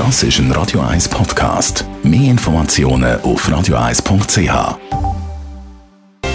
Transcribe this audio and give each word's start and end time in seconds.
Das 0.00 0.16
ist 0.22 0.38
ein 0.38 0.50
Radio 0.52 0.80
1 0.80 1.10
Podcast. 1.10 1.84
Mehr 2.02 2.30
Informationen 2.30 3.20
auf 3.20 3.46
radio1.ch. 3.46 4.78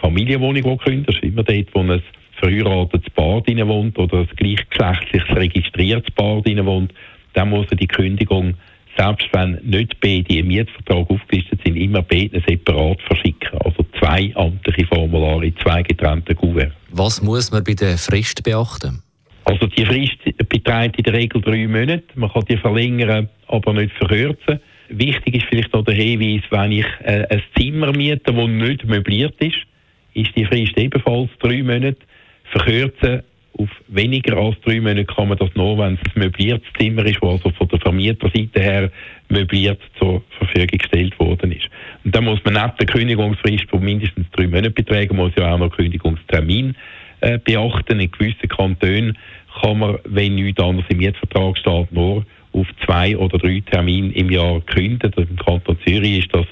Familienwohnung 0.00 0.78
kündigt, 0.78 1.08
das 1.08 1.16
ist 1.16 1.24
immer 1.24 1.42
dort, 1.42 1.68
wo 1.74 1.80
ein 1.80 2.02
verheiratetes 2.40 3.10
Paar 3.14 3.40
drin 3.42 3.66
wohnt 3.66 3.98
oder 3.98 4.18
ein 4.18 4.28
gleichgeschlechtlich 4.36 5.22
registriertes 5.30 6.12
Paar 6.14 6.42
drin 6.42 6.64
wohnt, 6.66 6.92
dann 7.34 7.50
muss 7.50 7.66
er 7.70 7.76
die 7.76 7.86
Kündigung, 7.86 8.54
selbst 8.96 9.28
wenn 9.32 9.58
nicht 9.62 9.98
beide 10.00 10.36
im 10.36 10.48
Mietvertrag 10.48 11.08
aufgelistet 11.08 11.60
sind, 11.64 11.76
immer 11.76 12.02
beide 12.02 12.42
separat 12.46 13.00
verschicken. 13.02 13.58
Also 13.64 13.84
zwei 13.98 14.32
amtliche 14.34 14.86
Formulare 14.86 15.46
in 15.46 15.56
zwei 15.58 15.82
getrennten 15.82 16.36
Kuverts. 16.36 16.74
Was 16.90 17.22
muss 17.22 17.50
man 17.50 17.64
bei 17.64 17.74
der 17.74 17.96
Frist 17.96 18.42
beachten? 18.42 19.02
Also 19.44 19.66
die 19.66 19.84
Frist 19.84 20.18
beträgt 20.48 20.98
in 20.98 21.04
der 21.04 21.14
Regel 21.14 21.40
drei 21.40 21.66
Monate. 21.66 22.04
Man 22.14 22.30
kann 22.30 22.44
die 22.48 22.56
verlängern, 22.56 23.28
aber 23.48 23.72
nicht 23.72 23.92
verkürzen. 23.96 24.60
Wichtig 24.88 25.36
ist 25.36 25.46
vielleicht 25.48 25.72
noch 25.72 25.84
der 25.84 25.94
Hinweis, 25.94 26.42
wenn 26.50 26.72
ich 26.72 26.86
äh, 27.02 27.26
ein 27.28 27.42
Zimmer 27.56 27.92
miete, 27.96 28.32
das 28.32 28.46
nicht 28.46 28.84
möbliert 28.84 29.34
ist, 29.40 29.56
ist 30.14 30.36
die 30.36 30.44
Frist 30.44 30.76
ebenfalls 30.76 31.30
drei 31.40 31.62
Monate. 31.62 31.96
Verkürzen 32.50 33.22
auf 33.58 33.68
weniger 33.88 34.36
als 34.36 34.56
drei 34.64 34.80
Monate 34.80 35.04
kann 35.04 35.28
man 35.28 35.38
das 35.38 35.50
nur, 35.54 35.78
wenn 35.78 35.94
es 35.94 36.14
ein 36.14 36.22
möbliertes 36.22 36.66
Zimmer 36.78 37.04
ist, 37.04 37.18
das 37.22 37.30
also 37.30 37.50
von 37.50 37.68
der 37.68 37.80
Vermieterseite 37.80 38.60
her 38.60 38.90
möbliert 39.28 39.80
zur 39.98 40.22
Verfügung 40.38 40.78
gestellt 40.78 41.18
worden 41.18 41.52
ist. 41.52 41.68
Und 42.04 42.14
dann 42.14 42.24
muss 42.24 42.40
man 42.44 42.54
neben 42.54 42.72
der 42.78 42.86
Kündigungsfrist 42.86 43.68
von 43.68 43.82
mindestens 43.82 44.26
drei 44.32 44.46
Monaten 44.46 44.74
beträgen, 44.74 45.16
muss 45.16 45.32
ja 45.36 45.52
auch 45.52 45.58
noch 45.58 45.70
Kündigungstermin 45.76 46.74
äh, 47.20 47.38
beachten. 47.38 48.00
In 48.00 48.10
gewissen 48.10 48.48
Kantonen 48.48 49.18
kann 49.60 49.78
man, 49.78 49.98
wenn 50.04 50.34
nichts 50.34 50.62
anderes 50.62 50.88
im 50.88 50.98
Mietvertrag 50.98 51.58
steht, 51.58 51.92
nur 51.92 52.24
auf 52.52 52.66
zwei 52.84 53.16
oder 53.16 53.38
drei 53.38 53.62
Termine 53.70 54.12
im 54.12 54.30
Jahr 54.30 54.60
kündigen. 54.62 55.12
Im 55.30 55.36
Kanton 55.36 55.78
Zürich 55.86 56.20
ist 56.20 56.34
das 56.34 56.46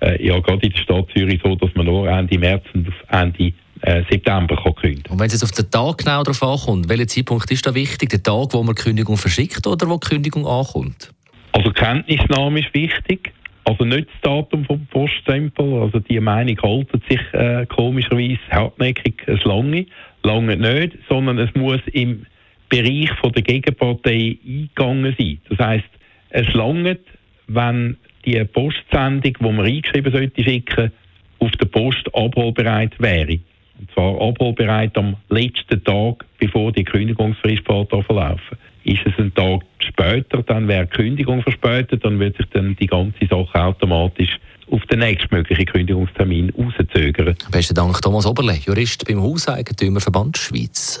äh, 0.00 0.26
ja 0.26 0.38
gerade 0.40 0.66
in 0.66 0.72
der 0.72 0.78
Stadt 0.78 1.06
Zürich 1.14 1.40
so, 1.42 1.54
dass 1.56 1.74
man 1.74 1.86
nur 1.86 2.08
Ende 2.08 2.38
März 2.38 2.64
und 2.74 2.88
Ende 3.08 3.52
äh, 3.82 4.02
September 4.10 4.56
kann 4.56 4.74
kündigen. 4.74 5.10
Und 5.10 5.20
wenn 5.20 5.26
es 5.26 5.32
jetzt 5.32 5.44
auf 5.44 5.52
den 5.52 5.70
Tag 5.70 5.98
genau 5.98 6.22
darauf 6.22 6.42
ankommt, 6.42 6.88
welcher 6.88 7.06
Zeitpunkt 7.06 7.50
ist 7.50 7.66
da 7.66 7.74
wichtig? 7.74 8.10
Der 8.10 8.22
Tag, 8.22 8.52
wo 8.52 8.62
man 8.62 8.74
die 8.74 8.82
Kündigung 8.82 9.16
verschickt 9.16 9.66
oder 9.66 9.88
wo 9.88 9.96
die 9.96 10.08
Kündigung 10.08 10.46
ankommt? 10.46 11.12
Also 11.52 11.70
Kenntnisnahme 11.70 12.60
ist 12.60 12.72
wichtig. 12.74 13.32
Also 13.64 13.84
nicht 13.84 14.08
das 14.08 14.20
Datum 14.22 14.64
vom 14.64 14.86
Poststempel. 14.86 15.82
Also 15.82 16.00
die 16.00 16.20
Meinung 16.20 16.60
haltet 16.62 17.02
sich 17.08 17.20
äh, 17.32 17.66
komischerweise 17.66 18.38
hartnäckig 18.50 19.22
es 19.26 19.44
lange, 19.44 19.86
lange 20.22 20.56
nicht, 20.56 20.98
sondern 21.08 21.38
es 21.38 21.54
muss 21.54 21.80
im 21.92 22.26
Bereich 22.68 23.10
von 23.20 23.32
der 23.32 23.42
Gegenpartei 23.42 24.38
eingegangen 24.46 25.14
sein. 25.18 25.40
Das 25.48 25.58
heißt, 25.58 25.88
es 26.30 26.52
langt, 26.54 27.00
wenn 27.48 27.96
die 28.24 28.42
Postsendung, 28.44 29.34
die 29.38 29.42
man 29.42 29.64
eingeschrieben 29.64 30.12
sollte 30.12 30.42
schicken, 30.42 30.92
auf 31.38 31.50
der 31.52 31.66
Post 31.66 32.06
abholbereit 32.14 32.92
wäre. 32.98 33.38
Und 33.78 33.90
zwar 33.92 34.20
abholbereit 34.20 34.96
am 34.98 35.16
letzten 35.30 35.82
Tag, 35.82 36.26
bevor 36.38 36.72
die 36.72 36.84
Kündigungsfrist 36.84 37.64
verlaufen. 37.64 38.58
Ist 38.84 39.00
es 39.06 39.12
ein 39.18 39.32
Tag 39.34 39.62
später, 39.78 40.42
dann 40.42 40.68
wäre 40.68 40.86
die 40.86 40.90
Kündigung 40.90 41.42
verspätet, 41.42 42.04
dann 42.04 42.18
wird 42.18 42.36
sich 42.36 42.46
dann 42.52 42.76
die 42.76 42.86
ganze 42.86 43.26
Sache 43.26 43.62
automatisch 43.62 44.38
auf 44.70 44.84
den 44.86 45.00
nächstmöglichen 45.00 45.66
Kündigungstermin 45.66 46.50
rauszögern. 46.50 47.36
Besten 47.50 47.74
Dank, 47.74 48.00
Thomas 48.00 48.26
Oberle, 48.26 48.54
Jurist 48.54 49.06
beim 49.06 49.20
Hauseigentümerverband 49.20 50.38
Schweiz. 50.38 51.00